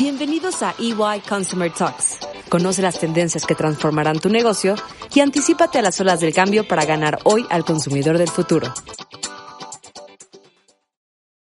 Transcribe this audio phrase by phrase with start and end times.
[0.00, 2.20] Bienvenidos a EY Consumer Talks.
[2.48, 4.74] Conoce las tendencias que transformarán tu negocio
[5.14, 8.68] y anticipate a las olas del cambio para ganar hoy al consumidor del futuro.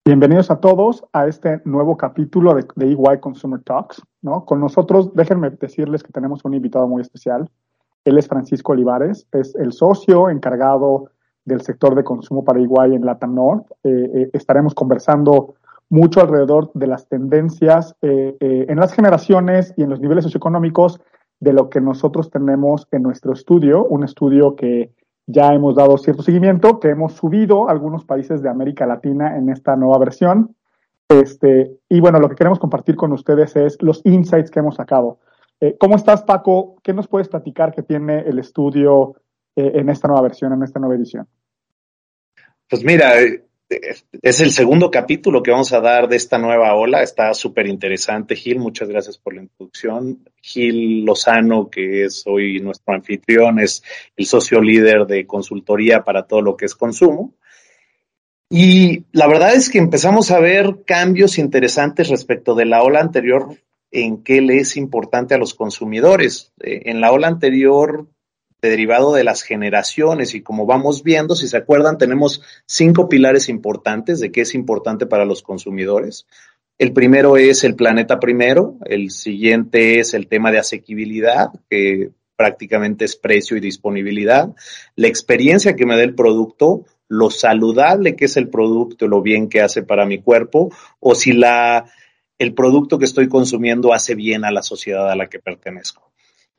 [0.06, 4.00] Bienvenidos a todos a este nuevo capítulo de, de EY Consumer Talks.
[4.22, 4.46] ¿no?
[4.46, 7.46] Con nosotros, déjenme decirles que tenemos un invitado muy especial.
[8.06, 11.10] Él es Francisco Olivares, es el socio encargado
[11.44, 13.70] del sector de consumo para EY en Latam North.
[13.84, 15.56] Eh, eh, estaremos conversando
[15.90, 21.00] mucho alrededor de las tendencias eh, eh, en las generaciones y en los niveles socioeconómicos
[21.40, 24.92] de lo que nosotros tenemos en nuestro estudio, un estudio que
[25.26, 29.74] ya hemos dado cierto seguimiento, que hemos subido algunos países de América Latina en esta
[29.74, 30.54] nueva versión.
[31.08, 35.18] Este, y bueno, lo que queremos compartir con ustedes es los insights que hemos sacado.
[35.60, 36.76] Eh, ¿Cómo estás, Paco?
[36.84, 39.14] ¿Qué nos puedes platicar que tiene el estudio
[39.56, 41.26] en esta nueva versión, en esta nueva edición?
[42.68, 43.12] Pues mira,
[43.70, 47.02] es el segundo capítulo que vamos a dar de esta nueva ola.
[47.02, 48.58] Está súper interesante, Gil.
[48.58, 50.28] Muchas gracias por la introducción.
[50.42, 53.82] Gil Lozano, que es hoy nuestro anfitrión, es
[54.16, 57.34] el socio líder de consultoría para todo lo que es consumo.
[58.48, 63.56] Y la verdad es que empezamos a ver cambios interesantes respecto de la ola anterior
[63.92, 66.52] en qué le es importante a los consumidores.
[66.60, 68.08] Eh, en la ola anterior
[68.68, 74.20] derivado de las generaciones y como vamos viendo, si se acuerdan, tenemos cinco pilares importantes
[74.20, 76.26] de qué es importante para los consumidores.
[76.78, 83.04] El primero es el planeta primero, el siguiente es el tema de asequibilidad, que prácticamente
[83.04, 84.54] es precio y disponibilidad,
[84.96, 89.50] la experiencia que me da el producto, lo saludable que es el producto, lo bien
[89.50, 91.84] que hace para mi cuerpo, o si la,
[92.38, 96.10] el producto que estoy consumiendo hace bien a la sociedad a la que pertenezco.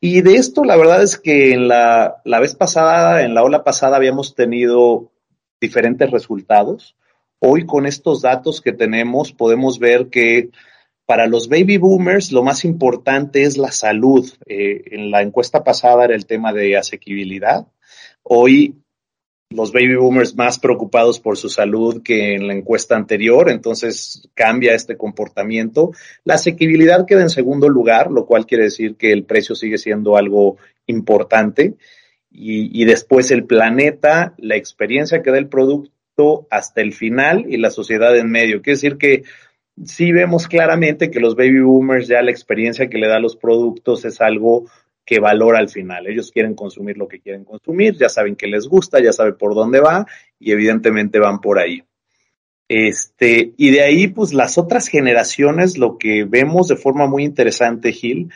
[0.04, 3.64] Y de esto, la verdad es que en la, la vez pasada, en la ola
[3.64, 5.12] pasada, habíamos tenido
[5.62, 6.98] diferentes resultados.
[7.38, 10.50] Hoy, con estos datos que tenemos, podemos ver que
[11.06, 14.28] para los baby boomers lo más importante es la salud.
[14.48, 17.68] Eh, en la encuesta pasada era el tema de asequibilidad.
[18.24, 18.82] Hoy
[19.52, 24.74] los baby boomers más preocupados por su salud que en la encuesta anterior, entonces cambia
[24.74, 25.92] este comportamiento.
[26.24, 30.18] La asequibilidad queda en segundo lugar, lo cual quiere decir que el precio sigue siendo
[30.18, 30.58] algo
[30.88, 31.76] importante.
[32.32, 37.58] Y, y después el planeta, la experiencia que da el producto hasta el final y
[37.58, 38.62] la sociedad en medio.
[38.62, 39.24] Quiere decir que
[39.86, 43.36] sí vemos claramente que los baby boomers ya la experiencia que le da a los
[43.36, 44.66] productos es algo
[45.06, 46.08] que valora al final.
[46.08, 49.56] Ellos quieren consumir lo que quieren consumir, ya saben que les gusta, ya saben por
[49.56, 50.06] dónde va
[50.40, 51.84] y evidentemente van por ahí.
[52.68, 57.92] Este, y de ahí, pues las otras generaciones, lo que vemos de forma muy interesante,
[57.92, 58.32] Gil,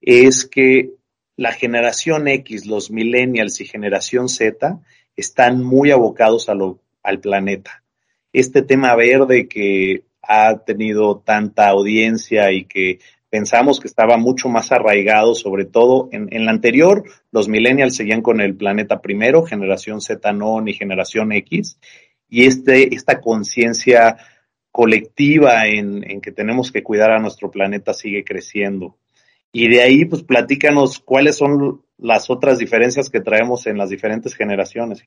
[0.00, 0.90] es que
[1.36, 4.80] la generación X, los millennials y generación Z
[5.16, 7.82] están muy abocados al planeta.
[8.32, 12.98] Este tema verde que ha tenido tanta audiencia y que
[13.30, 18.22] pensamos que estaba mucho más arraigado, sobre todo en, en la anterior, los millennials seguían
[18.22, 21.78] con el planeta primero, generación Z no, ni generación X,
[22.28, 24.16] y este, esta conciencia
[24.70, 28.96] colectiva en, en, que tenemos que cuidar a nuestro planeta sigue creciendo.
[29.50, 34.34] Y de ahí, pues platícanos cuáles son las otras diferencias que traemos en las diferentes
[34.34, 35.02] generaciones.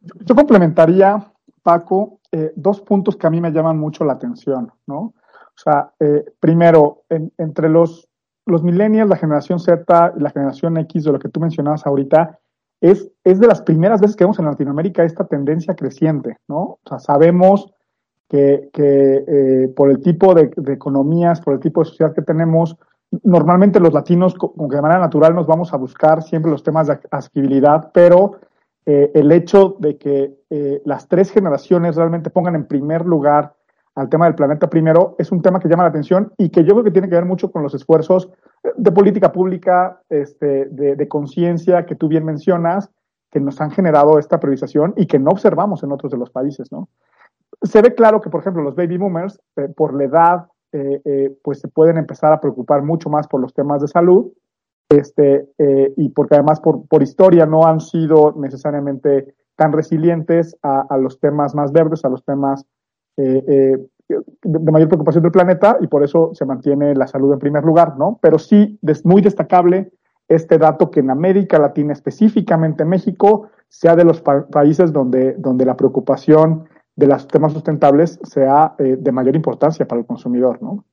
[0.00, 1.32] Yo complementaría,
[1.62, 5.14] Paco, eh, dos puntos que a mí me llaman mucho la atención, ¿no?
[5.64, 8.08] O sea, eh, primero, en, entre los,
[8.46, 12.40] los millennials, la generación Z y la generación X, de lo que tú mencionabas ahorita,
[12.80, 16.58] es, es de las primeras veces que vemos en Latinoamérica esta tendencia creciente, ¿no?
[16.58, 17.72] O sea, sabemos
[18.28, 22.76] que, que eh, por el tipo de, economías, por el tipo de sociedad que tenemos,
[23.22, 26.88] normalmente los latinos, como que de manera natural, nos vamos a buscar siempre los temas
[26.88, 28.40] de asequibilidad, pero
[28.84, 33.54] eh, el hecho de que eh, las tres generaciones realmente pongan en primer lugar
[33.94, 36.72] al tema del planeta primero, es un tema que llama la atención y que yo
[36.72, 38.30] creo que tiene que ver mucho con los esfuerzos
[38.76, 42.90] de política pública, este, de, conciencia que tú bien mencionas,
[43.30, 46.70] que nos han generado esta priorización y que no observamos en otros de los países,
[46.70, 46.88] ¿no?
[47.62, 51.36] Se ve claro que, por ejemplo, los baby boomers, eh, por la edad, eh, eh,
[51.42, 54.32] pues se pueden empezar a preocupar mucho más por los temas de salud,
[54.88, 55.48] este,
[55.96, 61.54] y porque además por, por historia no han sido necesariamente tan resilientes a los temas
[61.54, 62.66] más verdes, a los temas
[63.16, 67.96] de mayor preocupación del planeta y por eso se mantiene la salud en primer lugar,
[67.96, 68.18] ¿no?
[68.20, 69.92] Pero sí, es muy destacable
[70.28, 75.76] este dato que en América Latina, específicamente México, sea de los países donde, donde la
[75.76, 80.84] preocupación de los temas sustentables sea eh, de mayor importancia para el consumidor, ¿no?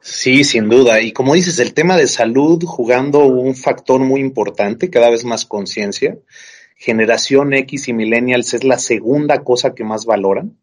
[0.00, 1.00] Sí, sin duda.
[1.00, 5.44] Y como dices, el tema de salud jugando un factor muy importante, cada vez más
[5.44, 6.16] conciencia.
[6.76, 10.56] Generación X y millennials es la segunda cosa que más valoran.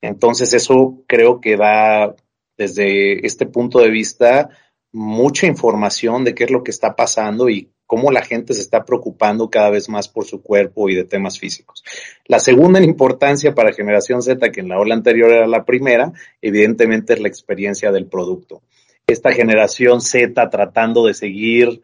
[0.00, 2.14] Entonces eso creo que da
[2.56, 4.50] desde este punto de vista
[4.92, 8.84] mucha información de qué es lo que está pasando y cómo la gente se está
[8.84, 11.82] preocupando cada vez más por su cuerpo y de temas físicos.
[12.26, 16.12] La segunda en importancia para Generación Z, que en la ola anterior era la primera,
[16.40, 18.62] evidentemente es la experiencia del producto.
[19.08, 21.82] Esta generación Z tratando de seguir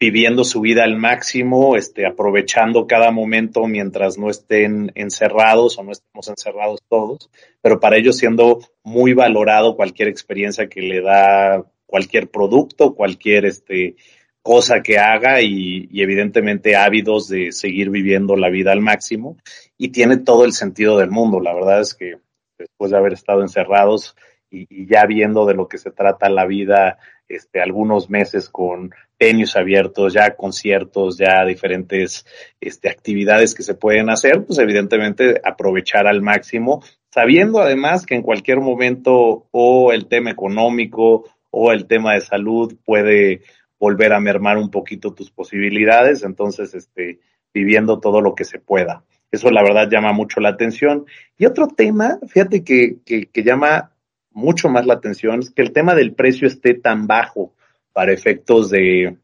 [0.00, 5.92] viviendo su vida al máximo, este, aprovechando cada momento mientras no estén encerrados o no
[5.92, 7.30] estemos encerrados todos,
[7.60, 13.96] pero para ellos siendo muy valorado cualquier experiencia que le da cualquier producto, cualquier este,
[14.42, 19.36] cosa que haga y, evidentemente ávidos de seguir viviendo la vida al máximo
[19.76, 21.40] y tiene todo el sentido del mundo.
[21.40, 22.18] La verdad es que
[22.56, 24.16] después de haber estado encerrados
[24.50, 26.98] y, ya viendo de lo que se trata la vida,
[27.28, 32.24] este, algunos meses con venues abiertos, ya conciertos, ya diferentes
[32.60, 38.22] este, actividades que se pueden hacer, pues evidentemente aprovechar al máximo, sabiendo además que en
[38.22, 43.42] cualquier momento o el tema económico o el tema de salud puede
[43.78, 47.20] volver a mermar un poquito tus posibilidades, entonces, este,
[47.54, 49.04] viviendo todo lo que se pueda.
[49.30, 51.06] Eso la verdad llama mucho la atención.
[51.36, 53.92] Y otro tema, fíjate que, que, llama
[54.30, 57.54] mucho más la atención, es que el tema del precio esté tan bajo
[57.98, 59.16] para efectos de,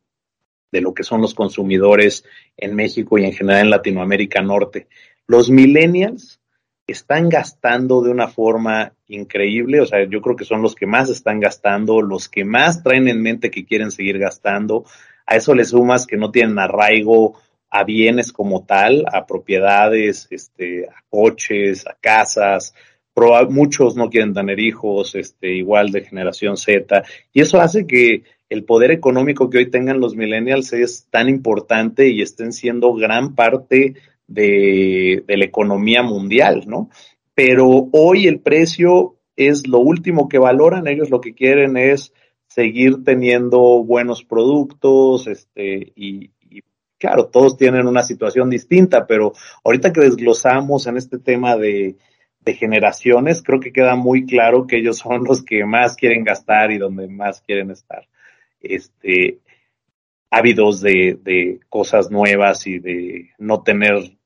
[0.72, 2.24] de lo que son los consumidores
[2.56, 4.88] en México y en general en Latinoamérica Norte.
[5.28, 6.40] Los millennials
[6.84, 11.08] están gastando de una forma increíble, o sea, yo creo que son los que más
[11.08, 14.84] están gastando, los que más traen en mente que quieren seguir gastando.
[15.24, 17.38] A eso le sumas que no tienen arraigo
[17.70, 22.74] a bienes como tal, a propiedades, este, a coches, a casas.
[23.50, 28.64] muchos no quieren tener hijos, este, igual de generación Z, y eso hace que el
[28.64, 33.94] poder económico que hoy tengan los millennials es tan importante y estén siendo gran parte
[34.26, 36.90] de, la economía mundial, ¿no?
[37.34, 42.12] Pero hoy el precio es lo último que valoran, ellos lo que quieren es
[42.46, 46.30] seguir teniendo buenos productos, este, y,
[46.98, 49.32] claro, todos tienen una situación distinta, pero
[49.64, 51.96] ahorita que desglosamos en este tema de,
[52.40, 56.70] de generaciones, creo que queda muy claro que ellos son los que más quieren gastar
[56.70, 58.06] y donde más quieren estar.
[58.64, 59.40] Este,
[60.30, 64.16] ávidos de, de cosas nuevas y de no tener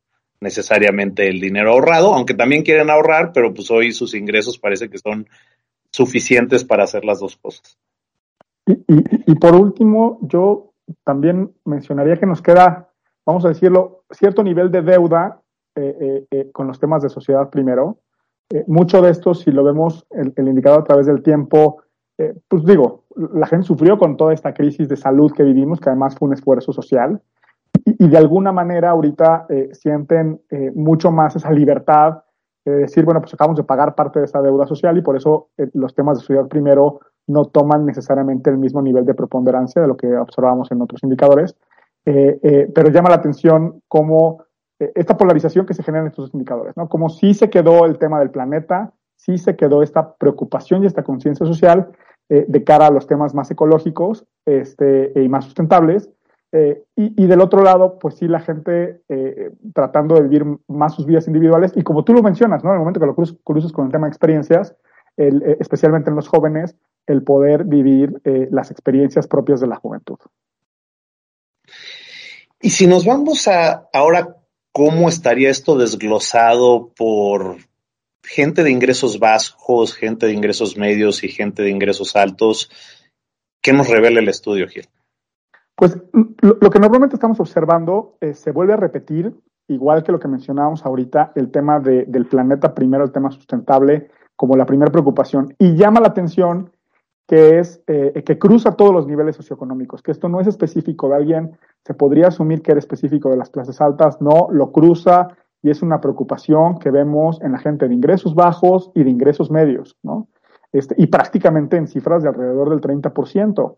[0.40, 4.99] necesariamente el dinero ahorrado, aunque también quieren ahorrar, pero pues hoy sus ingresos parece que
[4.99, 5.26] son
[5.90, 7.79] suficientes para hacer las dos cosas.
[8.67, 12.90] Y, por último, yo también mencionaría que nos queda,
[13.25, 15.40] vamos a decirlo, cierto nivel de deuda
[15.75, 18.00] eh, eh, eh, con los temas de sociedad primero.
[18.67, 21.82] mucho de esto, si lo vemos el, el indicador a través del tiempo,
[22.49, 26.17] pues digo, la gente sufrió con toda esta crisis de salud que vivimos, que además
[26.17, 27.20] fue un esfuerzo social
[27.85, 32.23] y, de alguna manera ahorita eh, sienten eh, mucho más esa libertad
[32.65, 35.49] de decir, bueno, pues acabamos de pagar parte de esa deuda social y por eso
[35.56, 39.88] eh, los temas de sociedad primero no toman necesariamente el mismo nivel de preponderancia de
[39.88, 41.57] lo que observamos en otros indicadores,
[42.04, 44.43] pero llama la atención cómo
[44.78, 46.88] esta polarización que se genera en estos indicadores, ¿no?
[46.88, 51.02] Como sí se quedó el tema del planeta, sí se quedó esta preocupación y esta
[51.02, 51.90] conciencia social
[52.28, 56.11] de cara a los temas más ecológicos este, y más sustentables,
[56.50, 61.04] eh, y, del otro lado, pues sí, la gente eh, tratando de vivir más sus
[61.04, 62.70] vidas individuales y como tú lo mencionas, ¿no?
[62.70, 64.75] En el momento que lo cruzas con el tema de experiencias,
[65.18, 66.75] eh, especialmente en los jóvenes,
[67.06, 68.20] el poder vivir
[68.50, 70.18] las experiencias propias de la juventud.
[72.61, 74.37] Y si nos vamos a ahora,
[74.73, 77.56] ¿cómo estaría esto desglosado por
[78.28, 82.70] gente de ingresos bajos, gente de ingresos medios y gente de ingresos altos?
[83.62, 84.87] ¿Qué nos revela el estudio, Gil?
[85.75, 85.97] Pues
[86.40, 89.32] lo, que normalmente estamos observando eh, se vuelve a repetir,
[89.68, 94.56] igual que lo que mencionábamos ahorita, el tema del planeta primero, el tema sustentable, como
[94.56, 95.54] la primera preocupación.
[95.58, 96.73] Y llama la atención
[97.26, 101.16] que es eh, que cruza todos los niveles socioeconómicos, que esto no es específico de
[101.16, 105.28] alguien, se podría asumir que era específico de las clases altas, no, lo cruza
[105.62, 109.50] y es una preocupación que vemos en la gente de ingresos bajos y de ingresos
[109.50, 110.29] medios, ¿no?
[110.73, 113.77] Este, y prácticamente en cifras de alrededor del 30%.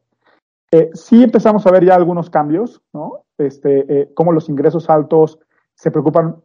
[0.72, 3.24] Eh, sí empezamos a ver ya algunos cambios, ¿no?
[3.38, 5.38] Este, eh, cómo los ingresos altos
[5.74, 6.36] se preocupan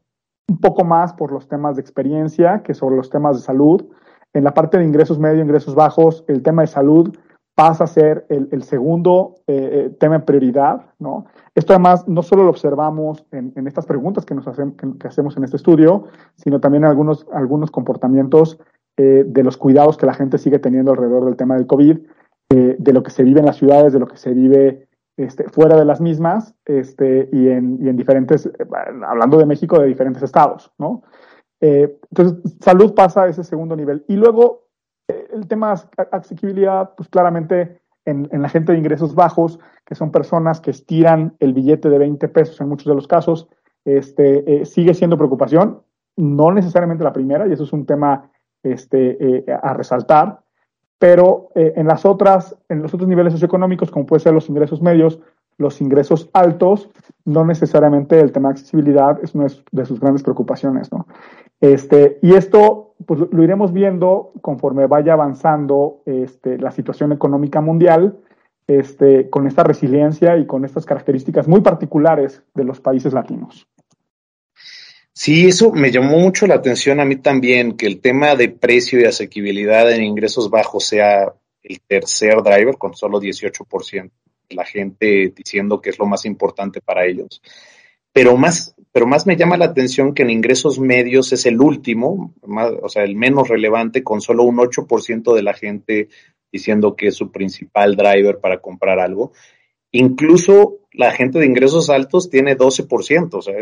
[0.48, 3.86] un poco más por los temas de experiencia que sobre los temas de salud.
[4.34, 7.16] En la parte de ingresos medio, ingresos bajos, el tema de salud
[7.56, 11.26] pasa a ser el, segundo eh, eh, tema de prioridad, ¿no?
[11.56, 15.56] Esto además no solo lo observamos en, estas preguntas que, nos que, hacemos en este
[15.56, 16.04] estudio,
[16.36, 18.60] sino también en algunos, algunos comportamientos
[18.98, 21.98] eh, de los cuidados que la gente sigue teniendo alrededor del tema del COVID,
[22.48, 25.78] de lo que se vive en las ciudades, de lo que se vive este, fuera
[25.78, 28.50] de las mismas este, y, en, y en diferentes,
[29.06, 31.04] hablando de México, de diferentes estados, ¿no?
[31.60, 34.06] entonces, salud pasa a ese segundo nivel.
[34.08, 34.65] Y luego
[35.08, 40.62] el tema de accesibilidad, pues claramente en, la gente de ingresos bajos, que son personas
[40.62, 43.48] que estiran el billete de 20 pesos en muchos de los casos,
[43.84, 45.82] este, eh, sigue siendo preocupación,
[46.16, 48.30] no necesariamente la primera, y eso es un tema
[48.64, 50.40] este, eh, a resaltar,
[50.98, 54.82] pero eh, en las otras, en los otros niveles socioeconómicos, como puede ser los ingresos
[54.82, 55.20] medios,
[55.58, 56.90] los ingresos altos,
[57.26, 61.08] no necesariamente el tema de accesibilidad es una de sus grandes preocupaciones, ¿no?
[61.62, 68.20] Este, y esto pues, lo iremos viendo conforme vaya avanzando este, la situación económica mundial,
[68.68, 73.68] este, con esta resiliencia y con estas características muy particulares de los países latinos.
[75.14, 79.00] Sí, eso me llamó mucho la atención a mí también, que el tema de precio
[79.00, 81.34] y asequibilidad en ingresos bajos sea
[81.64, 84.12] el tercer driver, con solo 18%
[84.50, 87.42] de la gente diciendo que es lo más importante para ellos.
[88.12, 92.34] Pero más, pero más me llama la atención que en ingresos medios es el último,
[92.82, 96.08] o sea, el menos relevante, con solo un 8% de la gente
[96.50, 99.34] diciendo que es su principal driver para comprar algo.
[99.92, 103.56] Incluso la gente de ingresos altos tiene 12%, o sea,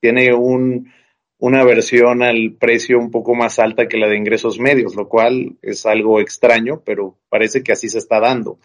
[0.00, 0.92] tiene un,
[1.38, 5.56] una versión al precio un poco más alta que la de ingresos medios, lo cual
[5.62, 8.58] es algo extraño, pero parece que así se está dando.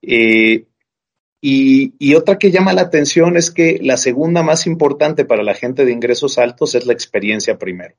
[0.00, 0.64] Eh,
[1.44, 5.84] y, otra que llama la atención es que la segunda más importante para la gente
[5.84, 7.96] de ingresos altos es la experiencia primero.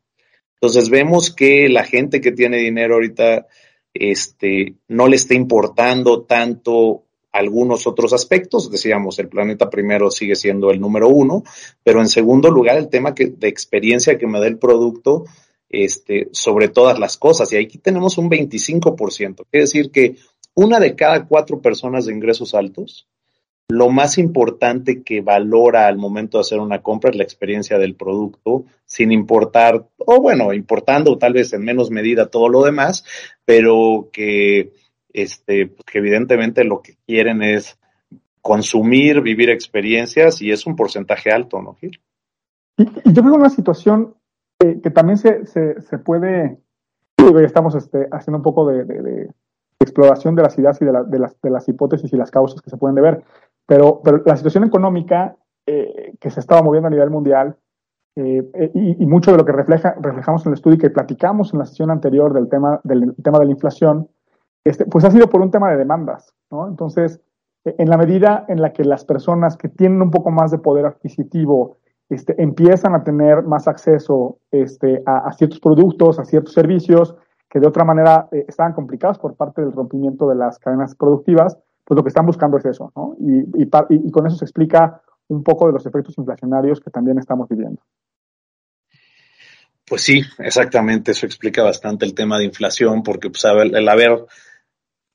[0.56, 3.48] Entonces vemos que la gente que tiene dinero ahorita
[3.94, 8.72] este, no le está importando tanto algunos otros aspectos.
[8.72, 11.44] Decíamos, el planeta primero sigue siendo el número uno,
[11.84, 15.26] pero en segundo lugar, el tema que, de experiencia que me da el producto
[15.68, 17.52] este, sobre todas las cosas.
[17.52, 19.46] Y aquí tenemos un 25%.
[19.52, 20.16] Quiere decir que
[20.54, 23.10] una de cada cuatro personas de ingresos altos,
[23.70, 27.96] lo más importante que valora al momento de hacer una compra es la experiencia del
[27.96, 33.06] producto, sin importar, o bueno, importando tal vez en menos medida todo lo demás,
[33.46, 34.74] pero que,
[35.12, 37.80] este, pues que evidentemente lo que quieren es
[38.42, 42.00] consumir, vivir experiencias y es un porcentaje alto, ¿no, Gil?
[42.78, 44.16] Y, yo veo una situación
[44.60, 46.58] que también se, se, puede,
[47.44, 49.30] estamos este, haciendo un poco de,
[49.80, 52.70] exploración de las ideas y de, de, las, de, las, hipótesis y las causas que
[52.70, 53.24] se pueden ver.
[53.66, 57.56] Pero, pero la situación económica eh, que se estaba moviendo a nivel mundial
[58.18, 61.54] eh, eh, y, mucho de lo que refleja, reflejamos en el estudio y que platicamos
[61.54, 64.10] en la sesión anterior del tema, del tema de la inflación,
[64.66, 66.34] este, pues ha sido por un tema de demandas.
[66.52, 67.22] Entonces,
[67.64, 70.86] en la medida en la que las personas que tienen un poco más de poder
[70.86, 71.78] adquisitivo
[72.10, 77.16] este, empiezan a tener más acceso este, a, ciertos productos, a ciertos servicios
[77.50, 81.96] que de otra manera estaban complicados por parte del rompimiento de las cadenas productivas, pues
[81.96, 83.16] lo que están buscando es eso, ¿no?
[83.20, 83.70] Y,
[84.12, 87.82] con eso se explica un poco de los efectos inflacionarios que también estamos viviendo.
[89.86, 94.26] Pues sí, exactamente, eso explica bastante el tema de inflación, porque pues, el haber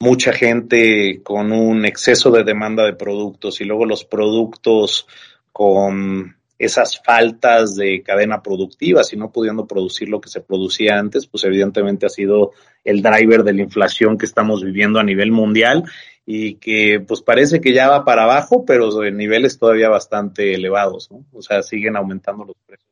[0.01, 5.07] mucha gente con un exceso de demanda de productos y luego los productos
[5.53, 11.27] con esas faltas de cadena productiva, si no pudiendo producir lo que se producía antes,
[11.27, 12.51] pues evidentemente ha sido
[12.85, 15.85] el driver de la inflación que estamos viviendo a nivel mundial
[16.27, 21.11] y que pues parece que ya va para abajo, pero en niveles todavía bastante elevados,
[21.11, 21.25] ¿no?
[21.33, 22.91] O sea, siguen aumentando los precios.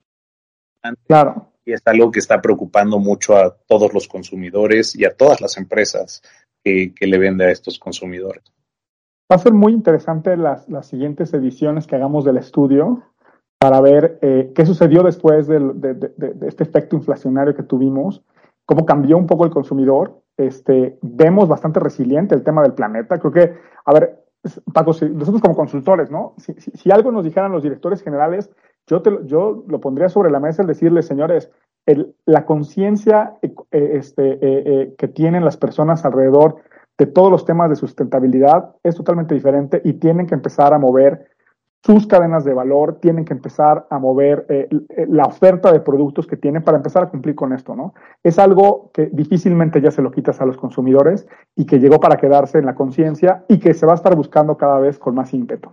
[1.06, 1.52] Claro.
[1.64, 5.56] Y es algo que está preocupando mucho a todos los consumidores y a todas las
[5.56, 6.22] empresas
[6.62, 8.44] que, le venden a estos consumidores.
[9.30, 13.02] Va a ser muy interesante las, las siguientes ediciones que hagamos del estudio
[13.58, 16.12] para ver eh, qué sucedió después de,
[16.46, 18.22] este efecto inflacionario que tuvimos,
[18.64, 23.18] cómo cambió un poco el consumidor este, vemos bastante resiliente el tema del planeta.
[23.18, 24.22] Creo que, a ver,
[24.72, 26.34] Paco, nosotros como consultores, ¿no?
[26.36, 28.50] Si, algo nos dijeran los directores generales,
[28.86, 31.50] yo, lo pondría sobre la mesa el decirles, señores,
[32.26, 36.56] la conciencia eh, este, eh, que tienen las personas alrededor
[36.98, 41.28] de todos los temas de sustentabilidad es totalmente diferente y tienen que empezar a mover
[41.86, 46.26] sus cadenas de valor, tienen que empezar a mover eh, eh, la oferta de productos
[46.26, 47.94] que tienen para empezar a cumplir con esto, ¿no?
[48.24, 52.16] Es algo que difícilmente ya se lo quitas a los consumidores y que llegó para
[52.16, 55.32] quedarse en la conciencia y que se va a estar buscando cada vez con más
[55.32, 55.70] ímpetu.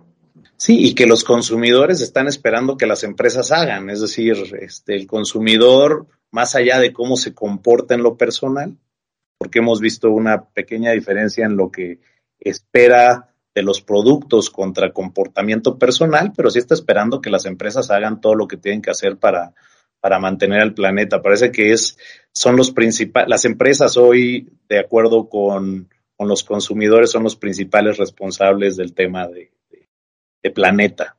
[0.56, 5.08] Sí, y que los consumidores están esperando que las empresas hagan, es decir, este, el
[5.08, 8.78] consumidor, más allá de cómo se comporta en lo personal,
[9.36, 11.98] porque hemos visto una pequeña diferencia en lo que
[12.38, 18.20] espera de los productos contra comportamiento personal, pero sí está esperando que las empresas hagan
[18.20, 19.54] todo lo que tienen que hacer para,
[20.00, 21.22] para mantener al planeta.
[21.22, 21.96] Parece que es,
[22.32, 27.96] son los principales, las empresas hoy, de acuerdo con, con, los consumidores, son los principales
[27.96, 29.52] responsables del tema de,
[30.42, 31.16] de, planeta.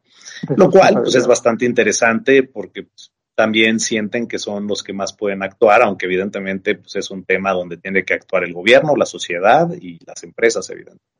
[0.57, 5.13] Lo cual pues, es bastante interesante porque pues, también sienten que son los que más
[5.13, 9.05] pueden actuar, aunque evidentemente pues, es un tema donde tiene que actuar el gobierno, la
[9.05, 11.14] sociedad y las empresas, evidentemente.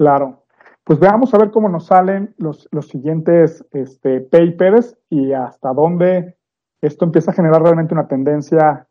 [0.00, 0.44] Claro.
[0.82, 6.38] Pues veamos a ver cómo nos salen los, los siguientes este, papers y hasta dónde
[6.80, 8.86] esto empieza a generar realmente una tendencia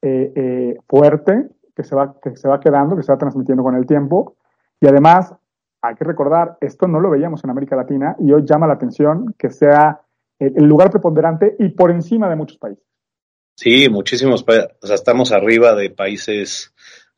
[0.00, 3.76] eh, eh, fuerte que se, va, que se va quedando, que se va transmitiendo con
[3.76, 4.36] el tiempo.
[4.80, 5.34] Y además,
[5.82, 9.34] hay que recordar, esto no lo veíamos en América Latina y hoy llama la atención
[9.36, 10.00] que sea
[10.38, 12.82] el lugar preponderante y por encima de muchos países.
[13.56, 14.70] Sí, muchísimos países.
[14.82, 16.72] O sea, estamos arriba de países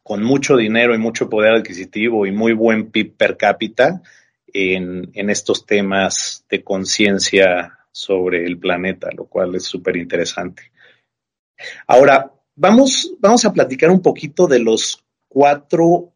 [0.08, 4.00] con mucho dinero y mucho poder adquisitivo y muy buen PIB per cápita
[4.46, 10.72] en, en estos temas de conciencia sobre el planeta, lo cual es súper interesante.
[11.86, 16.14] Ahora, vamos, vamos a platicar un poquito de los cuatro,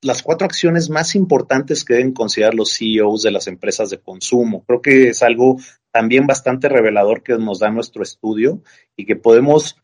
[0.00, 4.64] las cuatro acciones más importantes que deben considerar los CEOs de las empresas de consumo.
[4.66, 5.58] Creo que es algo
[5.90, 8.62] también bastante revelador que nos da nuestro estudio
[8.96, 9.76] y que podemos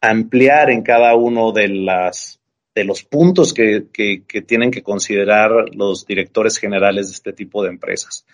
[0.00, 2.40] ampliar en cada uno de las
[2.76, 3.86] de los puntos que,
[4.46, 8.26] tienen que considerar los directores generales de este tipo de empresas.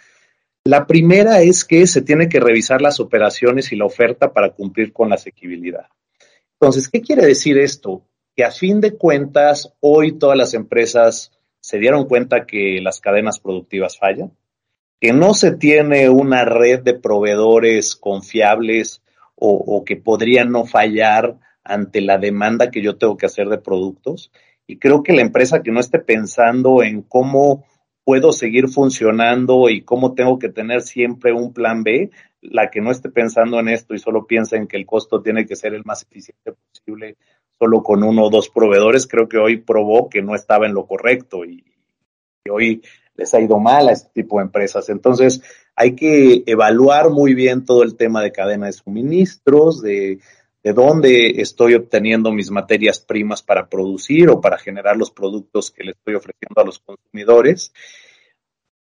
[0.65, 4.93] La primera es que se tiene que revisar las operaciones y la oferta para cumplir
[4.93, 5.87] con la asequibilidad.
[6.55, 8.03] Entonces, ¿qué quiere decir esto?
[8.35, 11.31] Que a fin de cuentas, hoy todas las empresas
[11.61, 14.33] se dieron cuenta que las cadenas productivas fallan,
[15.01, 19.03] que no se tiene una red de proveedores confiables
[19.37, 24.31] o que podrían no fallar ante la demanda que yo tengo que hacer de productos.
[24.67, 27.65] Y creo que la empresa que no esté pensando en cómo
[28.05, 32.91] puedo seguir funcionando y cómo tengo que tener siempre un plan B, la que no
[32.91, 35.85] esté pensando en esto y solo piensa en que el costo tiene que ser el
[35.85, 37.17] más eficiente posible
[37.59, 40.85] solo con uno o dos proveedores, creo que hoy probó que no estaba en lo
[40.85, 41.65] correcto y,
[42.51, 42.83] hoy
[43.15, 44.89] les ha ido mal a este tipo de empresas.
[44.89, 45.43] Entonces,
[45.77, 50.19] hay que evaluar muy bien todo el tema de cadena de suministros, de,
[50.63, 55.85] de dónde estoy obteniendo mis materias primas para producir o para generar los productos que
[55.85, 57.73] le estoy ofreciendo a los consumidores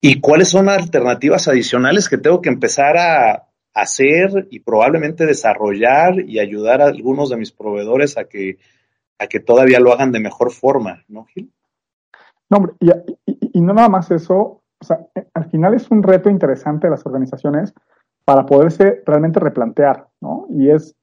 [0.01, 6.38] y cuáles son alternativas adicionales que tengo que empezar a hacer y probablemente desarrollar y
[6.38, 8.59] ayudar a algunos de mis proveedores a que,
[9.18, 11.53] a que todavía lo hagan de mejor forma, ¿no, Gil?
[12.51, 12.90] No, hombre, y,
[13.59, 17.07] y no nada más eso, o sea, al final es un reto interesante de las
[17.07, 17.73] organizaciones
[18.25, 20.47] para poderse realmente replantear, ¿no?
[20.51, 20.95] Y es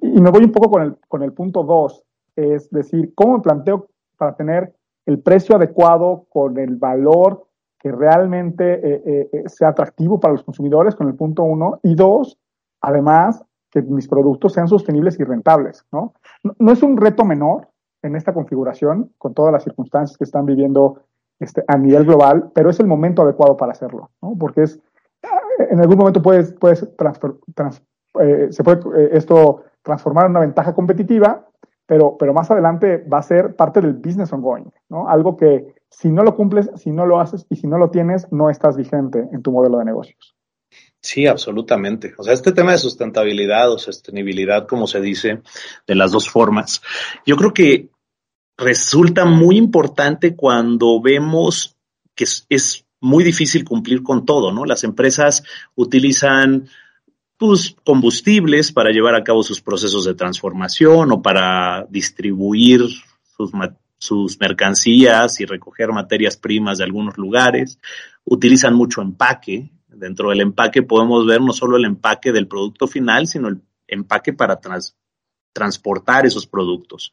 [0.00, 2.04] y, me voy un poco con el, con el punto dos,
[2.36, 4.74] es decir, ¿cómo me planteo para tener
[5.06, 7.46] el precio adecuado con el valor
[7.82, 11.96] que realmente eh, eh, eh, sea atractivo para los consumidores, con el punto uno, y
[11.96, 12.38] dos,
[12.80, 16.14] además, que mis productos sean sostenibles y rentables, ¿no?
[16.58, 17.68] No, es un reto menor
[18.02, 21.00] en esta configuración, con todas las circunstancias que están viviendo
[21.40, 24.36] este, a nivel global, pero es el momento adecuado para hacerlo, ¿no?
[24.38, 24.78] Porque es,
[25.58, 27.34] en algún momento puedes, puedes transfer,
[28.50, 31.48] se puede esto transformar en una ventaja competitiva,
[31.86, 35.08] pero, pero más adelante va a ser parte del business ongoing, ¿no?
[35.08, 38.30] Algo que si no lo cumples, si no lo haces y si no lo tienes,
[38.32, 40.34] no estás vigente en tu modelo de negocios.
[41.00, 42.14] Sí, absolutamente.
[42.16, 45.42] O sea, este tema de sustentabilidad o sostenibilidad, como se dice,
[45.86, 46.80] de las dos formas,
[47.26, 47.90] yo creo que
[48.56, 51.76] resulta muy importante cuando vemos
[52.14, 54.64] que es, es muy difícil cumplir con todo, ¿no?
[54.64, 55.42] Las empresas
[55.74, 56.68] utilizan
[57.84, 62.82] combustibles para llevar a cabo sus procesos de transformación o para distribuir
[63.36, 63.50] sus,
[63.98, 67.78] sus mercancías y recoger materias primas de algunos lugares.
[68.24, 69.70] Utilizan mucho empaque.
[69.88, 74.32] Dentro del empaque podemos ver no solo el empaque del producto final, sino el empaque
[74.32, 74.60] para
[75.52, 77.12] transportar esos productos.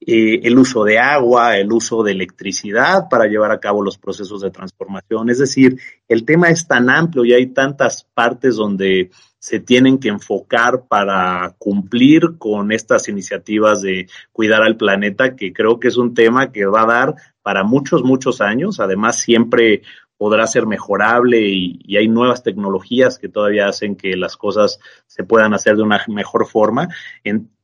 [0.00, 4.40] Eh, el uso de agua, el uso de electricidad para llevar a cabo los procesos
[4.42, 5.28] de transformación.
[5.28, 10.08] Es decir, el tema es tan amplio y hay tantas partes donde se tienen que
[10.08, 16.14] enfocar para cumplir con estas iniciativas de cuidar al planeta, que creo que es un
[16.14, 18.78] tema que va a dar para muchos, muchos años.
[18.80, 19.82] Además, siempre
[20.16, 25.54] podrá ser mejorable y, hay nuevas tecnologías que todavía hacen que las cosas se puedan
[25.54, 26.88] hacer de una mejor forma.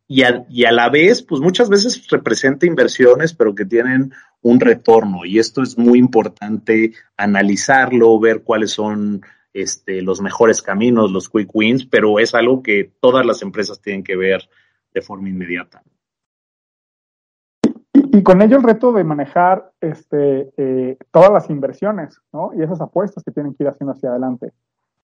[0.07, 4.12] Y a, y a la vez, pues muchas veces representa inversiones, pero que tienen
[4.43, 5.25] un retorno.
[5.25, 9.23] Y esto es muy importante analizarlo, ver cuáles son
[9.55, 14.05] este, los mejores caminos, los quick wins, pero es algo que todas las empresas tienen
[14.05, 14.43] que ver
[14.93, 15.83] de forma inmediata.
[17.93, 22.53] Y, con ello el reto de manejar este, eh, todas las inversiones ¿no?
[22.57, 24.53] y esas apuestas que tienen que ir haciendo hacia adelante.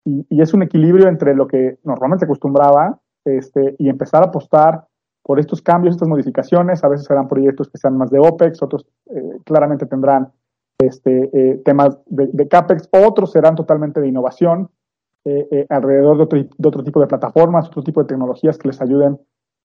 [0.04, 4.86] Y, y, es un equilibrio entre lo que normalmente acostumbraba este, y empezar a apostar
[5.22, 6.84] por estos cambios, estas modificaciones.
[6.84, 10.32] A veces serán proyectos que sean más de OPEX, otros eh, claramente tendrán
[10.78, 14.70] este, eh, temas de, CAPEX, otros serán totalmente de innovación
[15.24, 19.18] eh, alrededor de otro, tipo de plataformas, otro tipo de tecnologías que les ayuden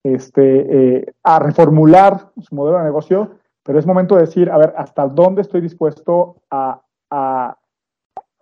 [0.02, 3.30] este, a reformular su modelo de negocio.
[3.62, 6.80] Pero es momento de decir, a ver, hasta dónde estoy dispuesto a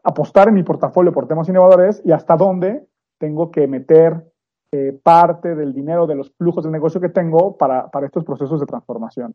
[0.03, 2.87] apostar en mi portafolio por temas innovadores y hasta dónde
[3.19, 4.32] tengo que meter
[4.73, 8.59] eh, parte del dinero de los flujos de negocio que tengo para, para estos procesos
[8.59, 9.35] de transformación.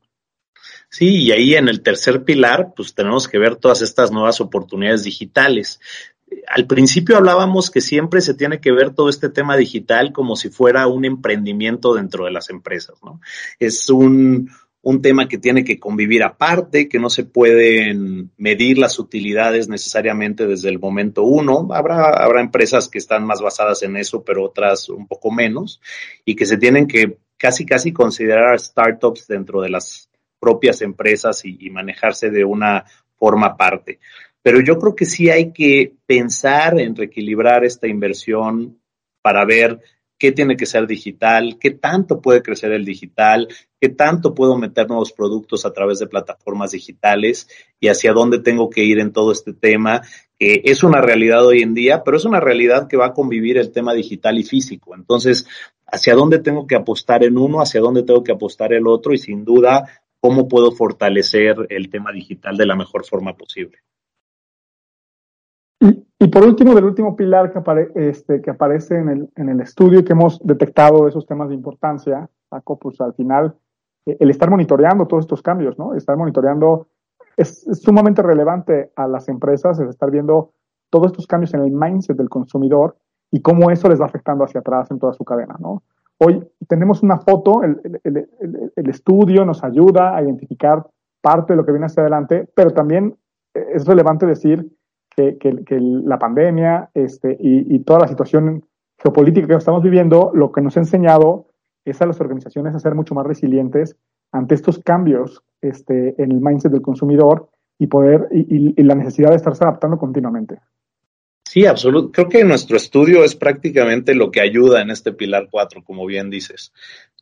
[0.89, 5.03] Sí, y ahí en el tercer pilar, pues tenemos que ver todas estas nuevas oportunidades
[5.03, 5.79] digitales.
[6.47, 10.49] Al principio hablábamos que siempre se tiene que ver todo este tema digital como si
[10.49, 13.21] fuera un emprendimiento dentro de las empresas, ¿no?
[13.59, 14.49] Es un,
[14.87, 20.47] un tema que tiene que convivir aparte, que no se pueden medir las utilidades necesariamente
[20.47, 21.67] desde el momento uno.
[21.73, 25.81] Habrá, habrá empresas que están más basadas en eso, pero otras un poco menos,
[26.23, 31.57] y que se tienen que casi, casi considerar startups dentro de las propias empresas y,
[31.59, 32.85] y manejarse de una
[33.17, 33.99] forma aparte.
[34.41, 38.79] Pero yo creo que sí hay que pensar en reequilibrar esta inversión
[39.21, 39.81] para ver
[40.17, 43.47] qué tiene que ser digital, qué tanto puede crecer el digital,
[43.79, 47.47] qué tanto puedo meter nuevos productos a través de plataformas digitales
[47.79, 50.01] y hacia dónde tengo que ir en todo este tema,
[50.39, 53.57] que es una realidad hoy en día, pero es una realidad que va a convivir
[53.57, 54.95] el tema digital y físico.
[54.95, 55.47] Entonces,
[55.85, 59.17] hacia dónde tengo que apostar en uno, hacia dónde tengo que apostar el otro y
[59.17, 59.85] sin duda,
[60.19, 63.77] cómo puedo fortalecer el tema digital de la mejor forma posible.
[65.79, 70.03] Y, por último, del último pilar que, este, que aparece en el, en el estudio
[70.03, 73.55] que hemos detectado esos temas de importancia, Paco, pues al final,
[74.07, 75.93] eh, el estar monitoreando todos estos cambios, ¿no?
[75.93, 76.87] Estar monitoreando
[77.35, 80.53] es, sumamente relevante a las empresas, es estar viendo
[80.89, 82.97] todos estos cambios en el mindset del consumidor
[83.29, 85.83] y cómo eso les va afectando hacia atrás en toda su cadena, ¿no?
[86.19, 90.83] Hoy tenemos una foto, el, el, el, el estudio nos ayuda a identificar
[91.21, 93.15] parte de lo que viene hacia adelante, pero también
[93.53, 94.67] eh, es relevante decir
[95.17, 98.63] que, la pandemia este, y, toda la situación
[98.99, 101.47] geopolítica que estamos viviendo, lo que nos ha enseñado
[101.85, 103.95] es a las organizaciones a ser mucho más resilientes
[104.31, 107.49] ante estos cambios este, en el mindset del consumidor
[107.79, 110.59] y poder y, la necesidad de estarse adaptando continuamente.
[111.43, 112.15] Sí, absolutamente.
[112.15, 116.29] Creo que nuestro estudio es prácticamente lo que ayuda en este pilar 4, como bien
[116.29, 116.73] dices.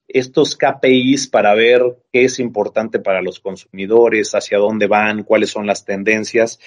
[0.08, 1.82] Estos KPIs para ver
[2.12, 6.60] qué es importante para los consumidores, hacia dónde van, cuáles son las tendencias,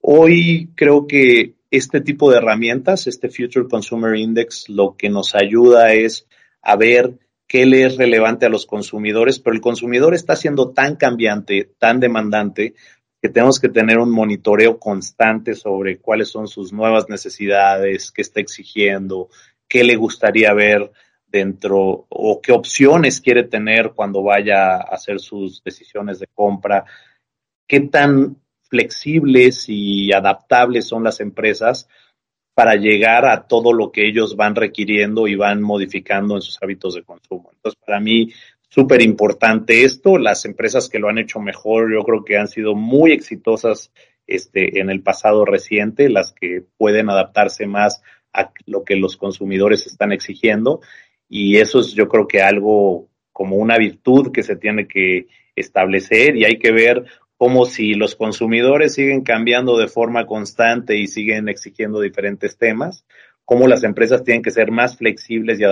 [0.00, 5.92] Hoy creo que este tipo de herramientas, este Future Consumer Index, lo que nos ayuda
[5.92, 6.26] es
[6.62, 10.96] a ver qué le es relevante a los consumidores, pero el consumidor está siendo tan
[10.96, 12.74] cambiante, tan demandante,
[13.20, 18.40] que tenemos que tener un monitoreo constante sobre cuáles son sus nuevas necesidades, qué está
[18.40, 19.28] exigiendo,
[19.68, 20.90] qué le gustaría ver
[21.26, 26.84] dentro o qué opciones quiere tener cuando vaya a hacer sus decisiones de compra,
[27.66, 28.36] qué tan
[28.68, 31.88] flexibles y adaptables son las empresas
[32.54, 36.94] para llegar a todo lo que ellos van requiriendo y van modificando en sus hábitos
[36.94, 37.50] de consumo.
[37.52, 38.32] Entonces, para mí,
[38.68, 40.16] súper importante esto.
[40.16, 43.92] Las empresas que lo han hecho mejor, yo creo que han sido muy exitosas
[44.26, 48.02] este, en el pasado reciente, las que pueden adaptarse más
[48.32, 50.80] a lo que los consumidores están exigiendo.
[51.28, 56.36] Y eso es, yo creo que algo como una virtud que se tiene que establecer
[56.36, 57.04] y hay que ver
[57.38, 63.04] como si los consumidores siguen cambiando de forma constante y siguen exigiendo diferentes temas,
[63.44, 65.62] cómo las empresas tienen que ser más flexibles y,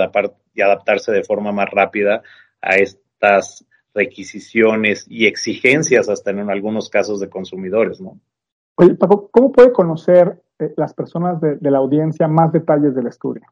[0.53, 2.21] y adaptarse de forma más rápida
[2.61, 8.19] a estas requisiciones y exigencias hasta en algunos casos de consumidores, ¿no?
[8.77, 13.07] Oye, Paco, ¿cómo puede conocer eh, las personas de, de la audiencia más detalles del
[13.07, 13.43] estudio?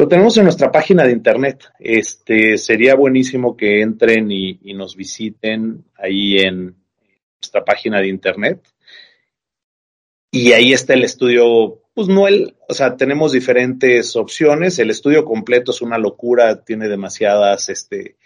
[0.00, 1.72] Lo tenemos en nuestra página de internet.
[1.80, 6.76] Este sería buenísimo que entren y, nos visiten ahí en
[7.40, 8.62] nuestra página de internet.
[10.30, 14.78] Y ahí está el estudio, pues no el, o sea, tenemos diferentes opciones.
[14.78, 18.18] El estudio completo es una locura, tiene demasiadas este,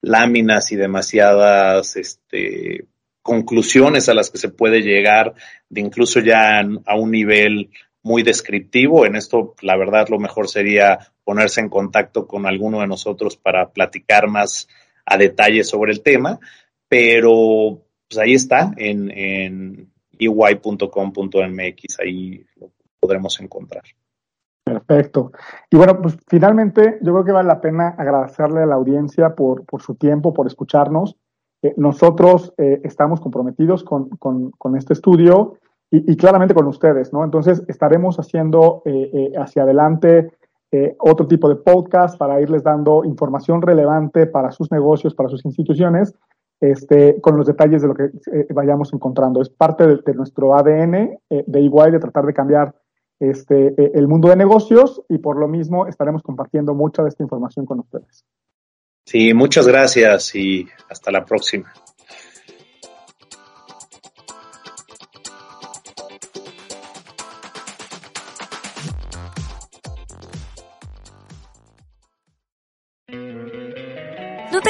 [0.00, 2.86] láminas y demasiadas este,
[3.22, 5.34] conclusiones a las que se puede llegar,
[5.68, 7.70] de incluso ya a un nivel
[8.02, 9.06] muy descriptivo.
[9.06, 13.68] En esto, la verdad, lo mejor sería ponerse en contacto con alguno de nosotros para
[13.68, 14.66] platicar más
[15.06, 16.40] a detalle sobre el tema,
[16.88, 23.84] pero pues ahí está en, en ey.com.mx, ahí lo podremos encontrar.
[24.64, 25.30] Perfecto.
[25.70, 29.64] Y bueno, pues finalmente yo creo que vale la pena agradecerle a la audiencia por,
[29.64, 31.14] por su tiempo, por escucharnos.
[31.62, 35.58] Eh, nosotros eh, estamos comprometidos con, con, con este estudio
[35.92, 37.22] y, y, claramente con ustedes, ¿no?
[37.22, 40.32] Entonces estaremos haciendo eh, hacia adelante
[40.98, 46.14] otro tipo de podcast para irles dando información relevante para sus negocios, para sus instituciones,
[46.60, 48.10] este, con los detalles de lo que
[48.54, 49.42] vayamos encontrando.
[49.42, 52.74] Es parte de, nuestro ADN de igual de tratar de cambiar
[53.18, 57.66] este, el mundo de negocios y por lo mismo estaremos compartiendo mucha de esta información
[57.66, 58.24] con ustedes.
[59.04, 61.72] Sí, muchas gracias y hasta la próxima.